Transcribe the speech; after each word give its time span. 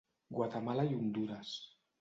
Guatemala 0.37 0.87
i 0.87 0.97
Hondures. 1.03 1.55